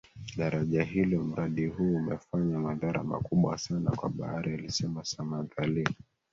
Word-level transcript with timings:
daraja 0.37 0.83
hilo 0.83 1.23
Mradi 1.23 1.67
huu 1.67 1.95
umefanya 1.95 2.59
madhara 2.59 3.03
makubwa 3.03 3.57
sana 3.57 3.91
kwa 3.91 4.09
bahari 4.09 4.53
alisema 4.53 5.03
Samantha 5.05 5.65
Lee 5.67 5.95